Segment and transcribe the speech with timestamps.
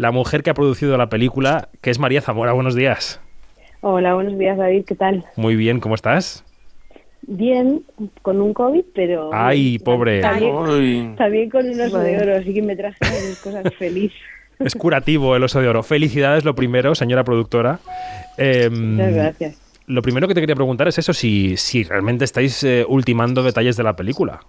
[0.00, 2.52] la mujer que ha producido la película, que es María Zamora.
[2.52, 3.20] Buenos días.
[3.82, 4.84] Hola, buenos días, David.
[4.86, 5.26] ¿Qué tal?
[5.36, 6.42] Muy bien, ¿cómo estás?
[7.20, 7.84] Bien,
[8.22, 9.28] con un COVID, pero...
[9.30, 10.22] ¡Ay, pobre!
[10.22, 12.98] También, con un oso de oro, así que me traje
[13.44, 14.10] cosas feliz.
[14.58, 15.82] Es curativo el oso de oro.
[15.82, 17.78] Felicidades lo primero, señora productora.
[18.38, 19.60] Em, Muchas gracias.
[19.86, 23.76] Lo primero que te quería preguntar es eso, si, si realmente estáis eh, ultimando detalles
[23.76, 24.40] de la película.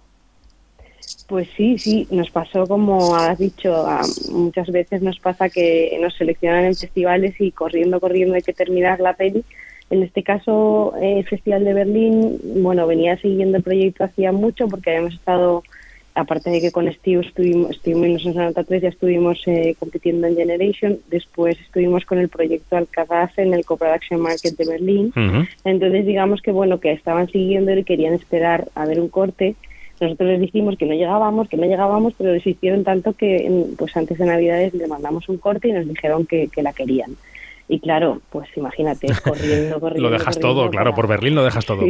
[1.32, 3.86] Pues sí, sí, nos pasó como has dicho,
[4.30, 9.00] muchas veces nos pasa que nos seleccionan en festivales y corriendo, corriendo hay que terminar
[9.00, 9.42] la peli.
[9.88, 14.90] En este caso, el Festival de Berlín, bueno, venía siguiendo el proyecto hacía mucho porque
[14.90, 15.62] habíamos estado,
[16.14, 20.36] aparte de que con Steve estuvimos, estuvimos en Santa 3, ya estuvimos eh, compitiendo en
[20.36, 25.12] Generation, después estuvimos con el proyecto Alcazaz en el Co-Production Market de Berlín.
[25.64, 29.56] Entonces, digamos que bueno, que estaban siguiendo y querían esperar a ver un corte
[30.06, 33.96] nosotros les dijimos que no llegábamos, que no llegábamos, pero les hicieron tanto que pues
[33.96, 37.16] antes de Navidades le mandamos un corte y nos dijeron que, la querían.
[37.68, 40.10] Y claro, pues imagínate, corriendo, corriendo.
[40.10, 41.82] lo dejas todo, claro, por Berlín lo dejas todo.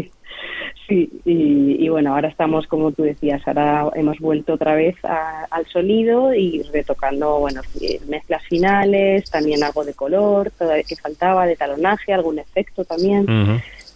[0.89, 6.35] Sí, y, bueno, ahora estamos, como tú decías, ahora hemos vuelto otra vez al sonido
[6.35, 7.63] y retocando, bueno,
[8.09, 13.27] mezclas finales, también algo de color, todo que faltaba, de talonaje, algún efecto también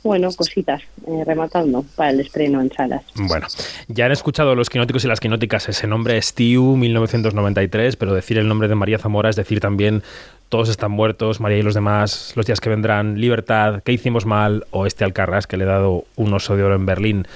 [0.07, 3.05] bueno, cositas, eh, rematando para el estreno en salas.
[3.15, 3.47] Bueno,
[3.89, 8.49] ya han escuchado los quinóticos y las quinóticas ese nombre Stiu 1993, pero decir el
[8.49, 10.03] nombre de María Zamora es decir también
[10.49, 14.65] Todos están muertos, María y los demás, Los días que vendrán, Libertad, ¿Qué hicimos mal?
[14.71, 17.27] o este Alcarrás que le he dado un oso de oro en Berlín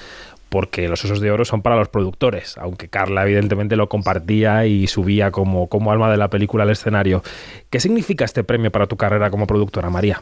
[0.51, 4.85] porque los osos de oro son para los productores, aunque Carla evidentemente lo compartía y
[4.87, 7.23] subía como, como alma de la película al escenario.
[7.69, 10.21] ¿Qué significa este premio para tu carrera como productora, María?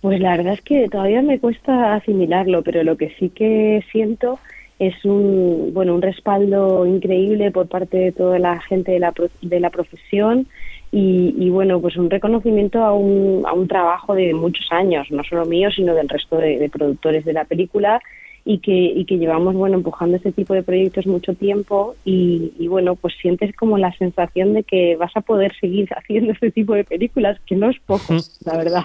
[0.00, 4.38] Pues la verdad es que todavía me cuesta asimilarlo, pero lo que sí que siento
[4.78, 9.60] es un bueno un respaldo increíble por parte de toda la gente de la, de
[9.60, 10.46] la profesión
[10.90, 15.44] y, bueno pues un reconocimiento a un, a un trabajo de muchos años no solo
[15.44, 18.00] mío sino del resto de, productores de la película
[18.44, 22.68] y que, y que llevamos bueno empujando este tipo de proyectos mucho tiempo y, y,
[22.68, 26.74] bueno pues sientes como la sensación de que vas a poder seguir haciendo este tipo
[26.74, 28.84] de películas que no es poco la verdad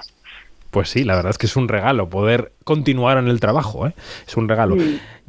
[0.74, 3.94] pues sí, la verdad es que es un regalo poder continuar en el trabajo, ¿eh?
[4.28, 4.76] Es un regalo.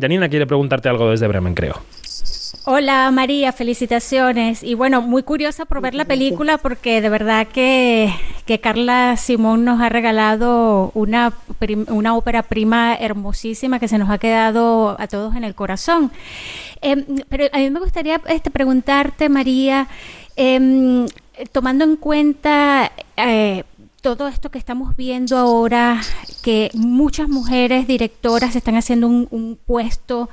[0.01, 1.83] Janina quiere preguntarte algo desde Bremen, creo.
[2.65, 4.63] Hola María, felicitaciones.
[4.63, 8.11] Y bueno, muy curiosa por ver la película porque de verdad que,
[8.47, 11.35] que Carla Simón nos ha regalado una,
[11.89, 16.11] una ópera prima hermosísima que se nos ha quedado a todos en el corazón.
[16.81, 19.89] Em, pero a mí me gustaría este, preguntarte, María,
[20.37, 21.07] em,
[21.53, 22.91] tomando en cuenta...
[23.19, 23.65] Eh,
[24.05, 25.99] todo esto que estamos viendo ahora,
[26.43, 30.29] que muchas mujeres directoras están haciendo un, puesto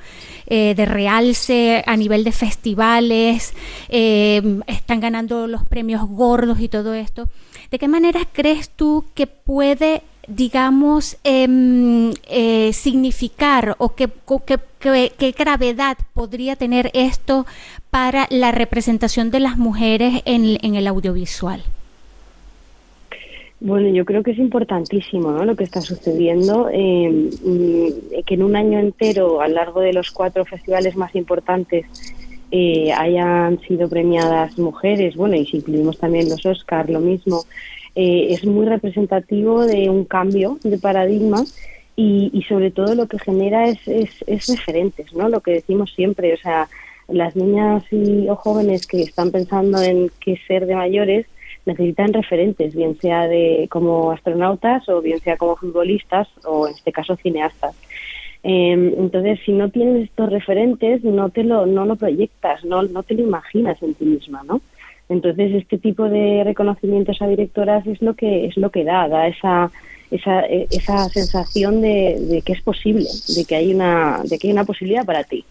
[0.46, 3.54] eh, de realce a nivel de festivales,
[3.88, 7.30] eh, están ganando los premios gordos y todo esto.
[7.70, 14.10] ¿De qué manera crees tú que puede, digamos, em, eh, significar o qué,
[14.78, 17.46] qué gravedad podría tener esto
[17.88, 21.64] para la representación de las mujeres en el audiovisual?
[23.64, 25.44] Bueno, yo creo que es importantísimo ¿no?
[25.44, 29.92] lo que está sucediendo, eh, mm, que en un año entero, a lo largo de
[29.92, 31.86] los cuatro festivales más importantes,
[32.50, 37.44] eh, hayan sido premiadas mujeres, bueno, y si incluimos también los Oscars, lo mismo,
[37.94, 41.44] eh, es muy representativo de un cambio de paradigma
[41.94, 45.28] y, y sobre todo lo que genera es, es, es, referentes, ¿no?
[45.28, 46.68] Lo que decimos siempre, o sea,
[47.06, 51.26] las niñas y o jóvenes que están pensando en qué ser de mayores,
[51.66, 56.92] necesitan referentes, bien sea de como astronautas o bien sea como futbolistas o en este
[56.92, 57.74] caso cineastas.
[58.42, 63.02] Em, entonces, si no tienes estos referentes, no te lo, no lo proyectas, no, no
[63.04, 64.60] te lo imaginas en ti misma, ¿no?
[65.08, 69.28] Entonces, este tipo de reconocimientos a directoras es lo que es lo que da, da
[69.28, 69.70] esa
[70.10, 74.52] esa, esa sensación de, de que es posible, de que hay una de que hay
[74.52, 75.44] una posibilidad para ti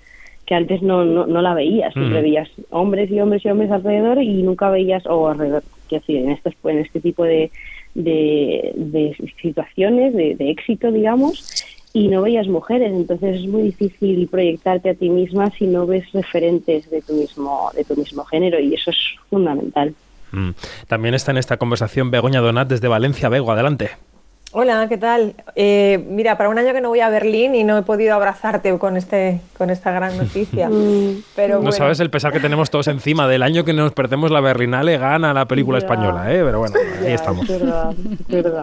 [0.51, 2.23] que antes no, no, no la veías, siempre mm.
[2.23, 6.31] veías hombres y hombres y hombres alrededor y nunca veías, o alrededor, quiero decir, en,
[6.31, 7.49] estos, en este tipo de,
[7.95, 11.63] de, situaciones, de, éxito, digamos,
[11.93, 16.11] y no veías mujeres, entonces es muy difícil proyectarte a ti misma si no ves
[16.11, 18.97] referentes de tu mismo, de tu mismo género y eso es
[19.29, 19.95] fundamental.
[20.33, 20.49] Mm.
[20.89, 23.29] También está en esta conversación Begoña Donat desde Valencia.
[23.29, 23.91] Bego, adelante.
[24.53, 25.33] Hola, ¿qué tal?
[25.55, 28.77] Eh, mira, para un año que no voy a Berlín y no he podido abrazarte
[28.77, 30.69] con este con esta gran noticia.
[30.81, 31.23] Mm.
[31.35, 34.39] Pero no sabes el pesar que tenemos todos encima del año que nos perdemos la
[34.41, 36.41] Berlinale gana la película española, ¿eh?
[36.43, 36.75] Pero bueno,
[37.05, 37.45] ahí estamos.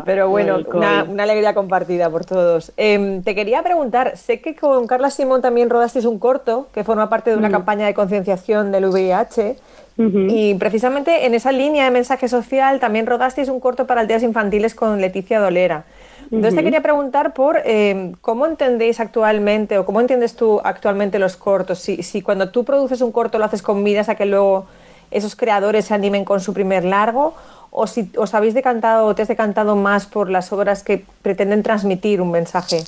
[0.05, 2.73] Pero bueno, una, alegría compartida por todos.
[2.77, 7.09] Em, te quería preguntar, sé que con Carla Simón también rodasteis un corto que forma
[7.09, 7.53] parte de una mm.
[7.53, 9.57] campaña de concienciación del VIH
[9.99, 14.75] Y precisamente en esa línea de mensaje social también rodasteis un corto para aldeas infantiles
[14.77, 15.85] con Leticia Dolera.
[16.31, 21.37] Entonces te quería preguntar por eh, cómo entendéis actualmente o cómo entiendes tú actualmente los
[21.37, 21.81] cortos.
[21.81, 24.67] Si, si cuando tú produces un corto lo haces con miras a que luego
[25.11, 27.35] esos creadores se animen con su primer largo
[27.71, 31.63] o si os habéis decantado o te has decantado más por las obras que pretenden
[31.63, 32.85] transmitir un mensaje.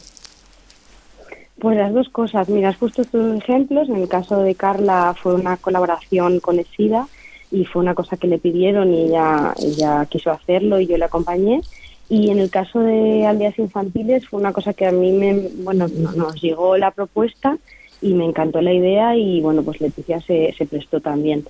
[1.60, 2.48] Pues las dos cosas.
[2.48, 3.88] Mira, puesto estos ejemplos.
[3.88, 7.06] En el caso de Carla fue una colaboración con ESIDA
[7.50, 11.04] y fue una cosa que le pidieron y ella, ella quiso hacerlo y yo le
[11.04, 11.60] acompañé.
[12.08, 15.86] Y en el caso de aldeas infantiles fue una cosa que a mí me, bueno,
[16.16, 17.56] nos llegó la propuesta
[18.02, 21.44] y me encantó la idea y bueno, pues Leticia se, se prestó también.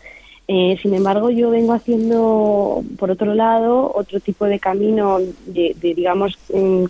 [0.49, 6.37] Eh, sin embargo, yo vengo haciendo, por otro lado, otro tipo de camino de, digamos,
[6.53, 6.87] mm,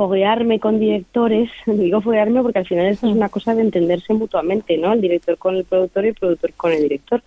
[0.00, 1.50] foguearme con directores.
[1.66, 4.94] Digo foguearme porque al final esto es una cosa de entenderse mutuamente, ¿no?
[4.94, 7.22] El director con el productor y el productor con el director.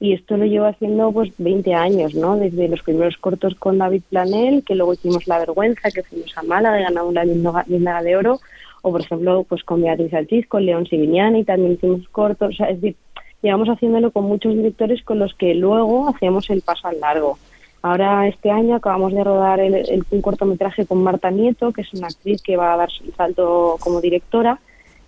[0.00, 2.36] Y esto lo llevo haciendo pues 20 años, ¿no?
[2.36, 6.42] Desde los primeros cortos con David Planel, que luego hicimos La Vergüenza, que fuimos a
[6.42, 8.40] Málaga, ganamos la Linda de Oro,
[8.80, 12.54] o por ejemplo, pues con Beatriz Alchiz, con León Sivignani, también hicimos cortos.
[12.54, 12.96] O sea, es decir,
[13.42, 17.38] llevamos haciéndolo con muchos directores con los que luego hacíamos el paso al largo.
[17.84, 22.06] Ahora este año acabamos de rodar el, un cortometraje con Marta Nieto, que es una
[22.06, 24.58] actriz que va a dar su salto como directora.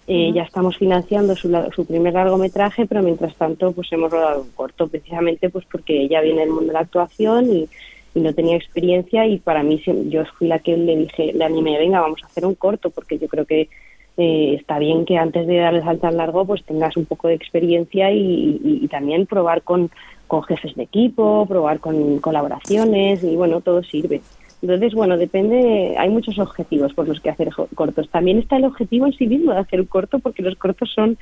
[0.06, 4.50] Eh, ya estamos financiando su, su, primer largometraje, pero mientras tanto pues hemos rodado un
[4.50, 7.66] corto, precisamente pues porque ella viene del mundo de la actuación y,
[8.14, 11.78] y no tenía experiencia y para mí yo fui la que le dije, le animé,
[11.78, 13.70] venga, vamos a hacer un corto, porque yo creo que
[14.16, 17.28] eh, está bien que antes de dar el salto al largo pues tengas un poco
[17.28, 19.90] de experiencia y, también probar con,
[20.26, 24.22] con, jefes de equipo, probar con colaboraciones y bueno, todo sirve.
[24.62, 28.08] Entonces, bueno, depende, hay muchos objetivos por los que hacer cortos.
[28.08, 31.18] También está el objetivo en sí mismo de hacer un corto porque los cortos son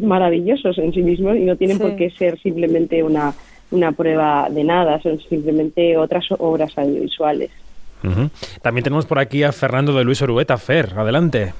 [0.00, 3.34] maravillosos en sí mismos y no tienen por qué ser simplemente una,
[3.70, 7.50] una prueba de nada, son simplemente otras obras audiovisuales.
[8.62, 10.56] También tenemos por aquí a Fernando de Luis Orueta.
[10.56, 11.52] Fer, adelante.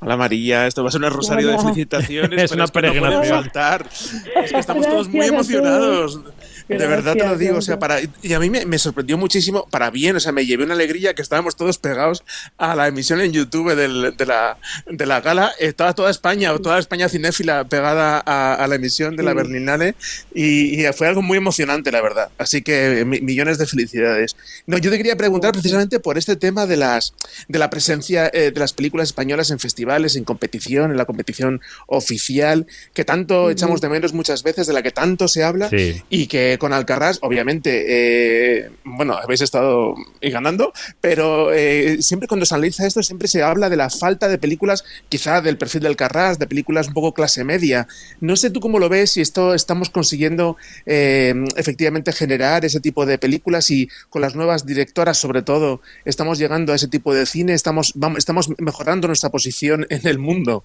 [0.00, 2.42] Hola María, esto va a ser un rosario de felicitaciones.
[2.44, 3.50] es una peregrinación.
[4.36, 6.20] es que estamos todos muy emocionados.
[6.68, 9.90] De verdad te lo digo, o sea, para, y a mí me, sorprendió muchísimo, para
[9.90, 12.24] bien, o sea, me llevé una alegría que estábamos todos pegados
[12.58, 15.52] a la emisión en YouTube de, la, de la gala.
[15.58, 19.94] Estaba toda España, o toda España cinéfila pegada a, la emisión de la Berlinale
[20.34, 22.30] y, fue algo muy emocionante, la verdad.
[22.38, 24.36] Así que millones de felicidades.
[24.66, 27.14] No, yo te quería preguntar precisamente por este tema de, las,
[27.46, 31.60] de la presencia eh, de las películas españolas en festivales, en competición, en la competición
[31.86, 35.70] oficial, que tanto echamos de menos muchas veces, de la que tanto se habla
[36.10, 42.54] y que con Alcarrás, obviamente, eh, bueno, habéis estado ganando, pero eh, siempre cuando se
[42.54, 46.38] analiza esto, siempre se habla de la falta de películas, quizá del perfil del Alcarrás,
[46.38, 47.86] de películas un poco clase media.
[48.20, 50.56] No sé tú cómo lo ves, si esto estamos consiguiendo
[50.86, 56.38] eh, efectivamente generar ese tipo de películas y con las nuevas directoras, sobre todo, estamos
[56.38, 60.64] llegando a ese tipo de cine, estamos, vamos, estamos mejorando nuestra posición en el mundo.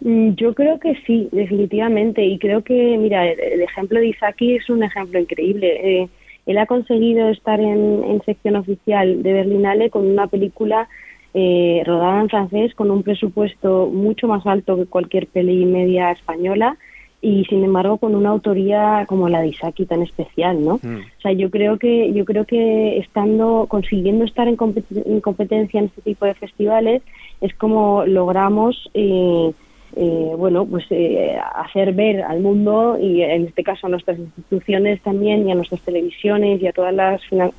[0.00, 2.24] Mm, yo creo que sí, definitivamente.
[2.24, 5.80] Y creo que, mira, el, ejemplo de Isaki es un ejemplo increíble.
[6.02, 6.08] Eh,
[6.46, 10.88] él ha conseguido estar en, sección oficial de Berlinale con una película
[11.32, 16.76] eh, rodada en francés con un presupuesto mucho más alto que cualquier peli media española
[17.22, 20.80] y sin embargo con una autoría como la de Isaki tan especial, ¿no?
[20.82, 20.96] Mm.
[20.96, 26.02] O sea, yo creo que yo creo que estando consiguiendo estar en, competencia en este
[26.02, 27.02] tipo de festivales
[27.40, 29.52] es como logramos eh,
[29.96, 35.00] eh, bueno, pues eh, hacer ver al mundo y en este caso a nuestras instituciones
[35.02, 37.52] también y a nuestras televisiones y a todas las, las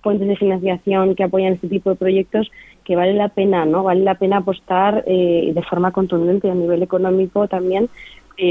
[0.00, 2.50] fuentes de financiación que apoyan este tipo de proyectos
[2.84, 3.84] que vale la pena, ¿no?
[3.84, 7.88] Vale la pena apostar eh, de forma contundente a nivel económico también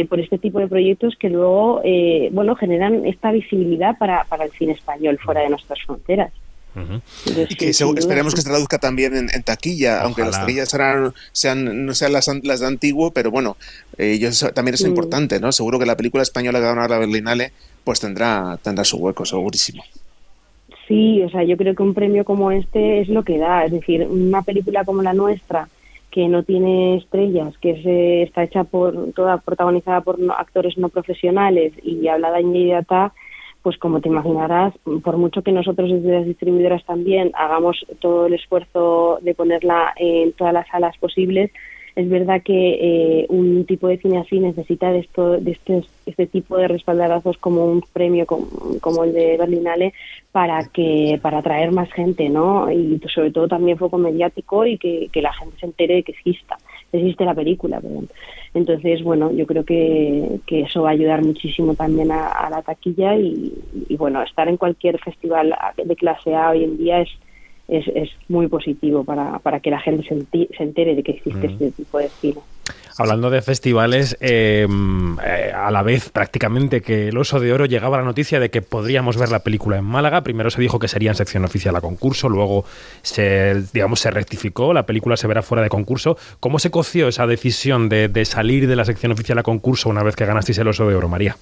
[0.08, 1.82] por este tipo de proyectos que luego,
[2.32, 6.32] bueno, generan esta visibilidad para, para el cine español fuera de nuestras fronteras.
[7.50, 10.70] Y que esperemos que se traduzca también en, taquilla, aunque las taquillas
[11.34, 13.58] sean, no sean las, de antiguo, pero bueno,
[13.98, 14.20] eh,
[14.54, 15.52] también es importante, ¿no?
[15.52, 17.52] Seguro que la película española que va a la Berlinale
[17.84, 19.84] pues tendrá, tendrá su hueco, segurísimo.
[20.88, 23.72] Sí, o sea, yo creo que un premio como este es lo que da, es
[23.72, 25.70] decir, una película como la nuestra,
[26.12, 31.72] que no tiene estrellas, que se, está hecha por toda protagonizada por actores no profesionales
[31.84, 33.14] y hablada en inmediata,
[33.62, 38.34] pues como te imaginarás, por mucho que nosotros desde las distribuidoras también hagamos todo el
[38.34, 41.52] esfuerzo de ponerla en todas las salas posibles,
[41.96, 46.68] es verdad que eh, un tipo de cine así necesita de, este, este tipo de
[46.70, 49.94] respaldarazos como un premio como, el de Berlinale
[50.32, 52.72] para que para atraer más gente, ¿no?
[52.72, 56.14] Y sobre todo también foco mediático y que, que la gente se entere de que
[56.14, 56.58] exista
[56.92, 58.10] existe la película, perdón.
[58.54, 63.16] Entonces, bueno, yo creo que, que eso va a ayudar muchísimo también a, la taquilla
[63.16, 63.54] y,
[63.98, 67.10] bueno, estar en cualquier festival de clase A hoy en día es,
[67.68, 71.52] es, es muy positivo para, para que la gente se, entere de que existe mm.
[71.52, 72.42] este tipo de cine.
[72.98, 77.98] Hablando de festivales, em, eh, a la vez prácticamente que el Oso de Oro llegaba
[77.98, 80.22] la noticia de que podríamos ver la película en Málaga.
[80.22, 82.66] Primero se dijo que sería en sección oficial a concurso, luego
[83.02, 86.18] se, digamos, se rectificó, la película se verá fuera de concurso.
[86.40, 90.04] ¿Cómo se coció esa decisión de, de salir de la sección oficial a concurso una
[90.04, 91.38] vez que ganasteis el Oso de Oro, María?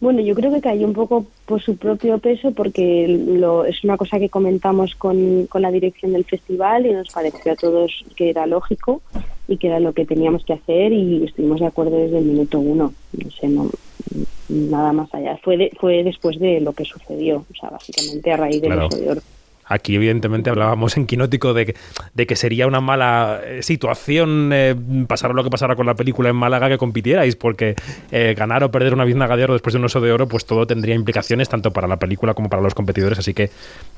[0.00, 3.96] Bueno, yo creo que cayó un poco por su propio peso porque lo, es una
[3.96, 8.30] cosa que comentamos con, con, la dirección del festival y nos pareció a todos que
[8.30, 9.02] era lógico
[9.48, 12.60] y que era lo que teníamos que hacer y estuvimos de acuerdo desde el minuto
[12.60, 12.92] uno.
[13.12, 13.70] No sé, no,
[14.48, 15.38] nada más allá.
[15.42, 18.88] Fue, fue después de lo que sucedió, o sea, básicamente a raíz del claro.
[18.88, 19.20] de oro.
[19.68, 21.74] Aquí, evidentemente, hablábamos en Quinótico de,
[22.14, 24.74] de que sería una mala eh, situación eh,
[25.06, 27.74] pasar lo que pasara con la película en Málaga que compitierais, porque
[28.10, 30.46] eh, ganar o perder una biznaga de oro después de un oso de oro, pues
[30.46, 33.18] todo tendría implicaciones tanto para la película como para los competidores.
[33.18, 33.50] Así que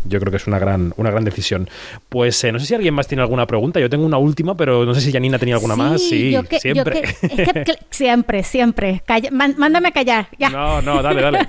[0.05, 1.69] yo creo que es una gran, una gran decisión.
[2.09, 3.81] Pues no sé si alguien más tiene alguna pregunta.
[3.81, 6.01] Yo tengo una última, pero no sé si Janina tenía alguna más.
[6.03, 7.03] Sí, siempre.
[7.91, 9.03] siempre, siempre.
[9.31, 10.29] mándame callar.
[10.51, 11.39] No, no, dale, dale.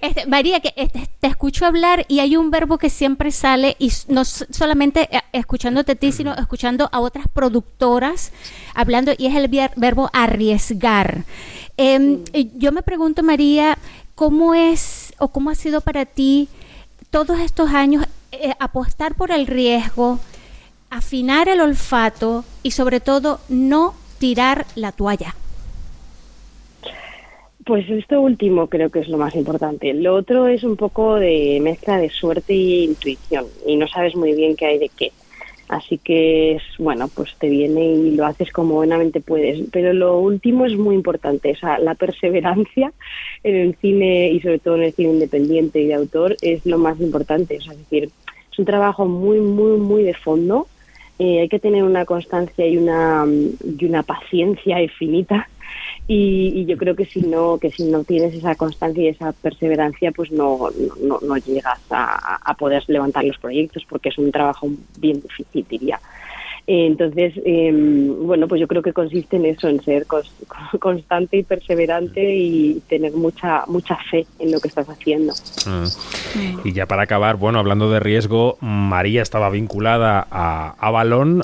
[0.00, 3.92] Este, María, que este, te escucho hablar y hay un verbo que siempre sale, y
[4.08, 8.32] no solamente eh, escuchándote a ti, sino escuchando a otras productoras
[8.74, 11.24] hablando, y es el verbo arriesgar.
[11.76, 12.24] Em,
[12.56, 13.78] yo me pregunto, María,
[14.14, 16.48] ¿cómo es o cómo ha sido para ti
[17.10, 20.20] todos estos años eh, apostar por el riesgo,
[20.90, 25.34] afinar el olfato y sobre todo no tirar la toalla?
[27.64, 29.92] Pues esto último creo que es lo más importante.
[29.92, 34.34] Lo otro es un poco de mezcla de suerte e intuición y no sabes muy
[34.34, 35.12] bien qué hay de qué.
[35.68, 39.68] Así que es, bueno, pues te viene y lo haces como buenamente puedes.
[39.70, 42.92] Pero lo último es muy importante, o sea, la perseverancia
[43.44, 46.78] en el cine y sobre todo en el cine independiente y de autor es lo
[46.78, 47.58] más importante.
[47.58, 48.10] O sea, es decir,
[48.50, 50.66] es un trabajo muy, muy, muy de fondo.
[51.20, 53.24] Eh, hay que tener una constancia y una,
[53.62, 55.48] y una paciencia infinita
[56.06, 60.12] y, yo creo que si no que si no tienes esa constancia y esa perseverancia
[60.12, 60.68] pues no
[61.00, 65.66] no, no llegas a, a, poder levantar los proyectos porque es un trabajo bien difícil
[65.68, 66.00] diría
[66.66, 70.06] entonces, em, bueno, pues yo creo que consiste en eso, en ser
[70.80, 75.32] constante y perseverante y tener mucha mucha fe en lo que estás haciendo.
[75.66, 76.66] Mm.
[76.68, 81.42] Y ya para acabar, bueno, hablando de riesgo, María estaba vinculada a Avalon,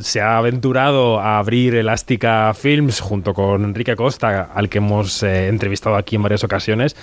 [0.00, 5.48] se ha aventurado a abrir Elástica Films junto con Enrique Costa, al que hemos eh,
[5.48, 6.96] entrevistado aquí en varias ocasiones.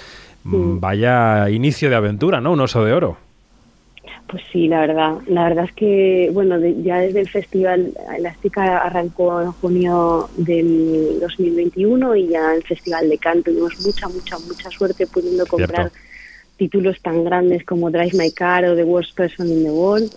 [0.43, 2.51] Vaya inicio de aventura, ¿no?
[2.51, 3.30] Un oso de oro.
[4.31, 5.17] Pues sí, la verdad.
[5.27, 12.15] La verdad es que, bueno, ya desde el festival Elástica arrancó en junio del 2021
[12.15, 15.91] y ya el Festival de Canto tuvimos mucha, mucha, mucha suerte pudiendo comprar
[16.55, 20.09] títulos tan grandes como Drive My Car o The Worst Person in the World.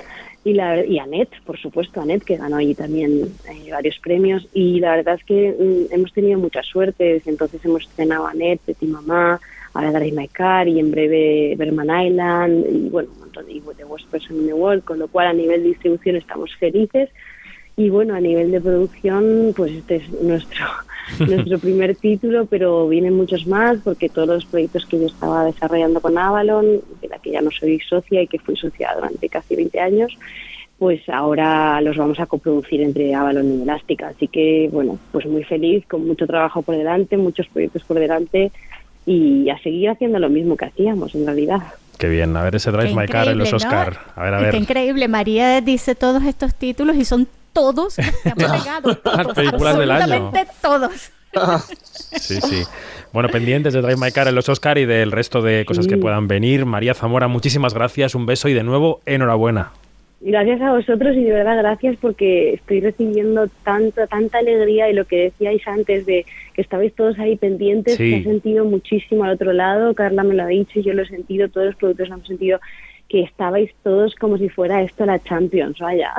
[0.45, 4.47] Y, la, y Annette, por supuesto, Annette, que ganó allí también eh, varios premios.
[4.55, 7.15] Y la verdad es que mm, hemos tenido mucha suerte.
[7.15, 9.41] Desde entonces hemos estrenado Annette, Petit Mamá,
[9.75, 13.85] ahora Drive My Car y en breve Berman Island y bueno, un montón de The
[13.85, 17.11] Worst Person in the World, con lo cual a nivel de distribución estamos felices
[17.77, 20.65] y bueno, a nivel de producción, pues este es nuestro
[21.19, 26.01] nuestro primer título, pero vienen muchos más porque todos los proyectos que yo estaba desarrollando
[26.01, 29.57] con Avalon, de la que ya no soy socia y que fui socia durante casi
[29.57, 30.17] 20 años,
[30.79, 34.09] pues ahora los vamos a coproducir entre Avalon y Elástica.
[34.09, 38.51] Así que, bueno, pues muy feliz, con mucho trabajo por delante, muchos proyectos por delante
[39.07, 41.63] y a seguir haciendo lo mismo que hacíamos en realidad.
[41.99, 43.99] Qué bien, a ver ese Drive My Car en los Oscar.
[44.17, 44.51] A ver, a ver.
[44.51, 48.97] Qué increíble, María dice todos estos títulos y son todos que pegado.
[48.97, 50.33] Todos, Las películas del año.
[50.61, 51.11] todos.
[52.13, 52.63] sí, sí.
[53.13, 55.97] Bueno, pendientes de Drive My Car en los Oscar y del resto de cosas que
[55.97, 56.65] puedan venir.
[56.67, 59.71] María Zamora, muchísimas gracias, un beso y de nuevo, enhorabuena.
[60.21, 65.05] Gracias a vosotros y de verdad gracias porque estoy recibiendo tanta, tanta alegría y lo
[65.05, 69.53] que decíais antes de que estabais todos ahí pendientes, que he sentido muchísimo al otro
[69.53, 72.25] lado, Carla me lo ha dicho y yo lo he sentido, todos los productores han
[72.25, 72.59] sentido
[73.09, 76.13] que estabais todos como si fuera esto la Champions, vaya.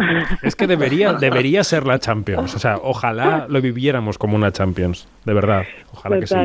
[0.44, 5.08] Es que debería, debería ser la Champions, o sea, ojalá lo viviéramos como una Champions,
[5.25, 6.36] de verdad, ojalá que sí.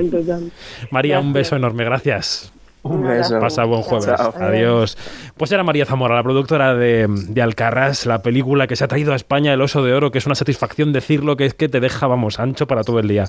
[0.90, 2.52] María, un beso enorme, gracias.
[2.82, 3.38] Un beso.
[3.38, 4.08] Pasa buen jueves.
[4.08, 4.96] Adiós.
[5.36, 9.12] Pues era María Zamora, la productora de, de Alcarrás, la película que se ha traído
[9.12, 11.80] a España El Oso de Oro, que es una satisfacción decirlo, que es que te
[11.80, 13.18] deja, vamos, ancho para todo el día.